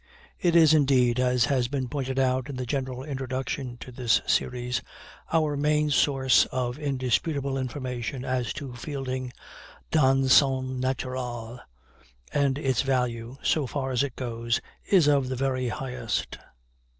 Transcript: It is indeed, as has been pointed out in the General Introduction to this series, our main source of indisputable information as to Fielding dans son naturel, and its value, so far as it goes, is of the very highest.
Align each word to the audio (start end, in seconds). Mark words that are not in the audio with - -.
It 0.39 0.55
is 0.55 0.73
indeed, 0.73 1.19
as 1.19 1.45
has 1.45 1.67
been 1.67 1.87
pointed 1.87 2.17
out 2.17 2.49
in 2.49 2.55
the 2.55 2.65
General 2.65 3.03
Introduction 3.03 3.77
to 3.81 3.91
this 3.91 4.19
series, 4.25 4.81
our 5.31 5.55
main 5.55 5.91
source 5.91 6.47
of 6.47 6.79
indisputable 6.79 7.55
information 7.55 8.25
as 8.25 8.51
to 8.53 8.73
Fielding 8.73 9.31
dans 9.91 10.33
son 10.33 10.79
naturel, 10.79 11.59
and 12.33 12.57
its 12.57 12.81
value, 12.81 13.37
so 13.43 13.67
far 13.67 13.91
as 13.91 14.01
it 14.01 14.15
goes, 14.15 14.59
is 14.89 15.07
of 15.07 15.29
the 15.29 15.35
very 15.35 15.67
highest. 15.67 16.39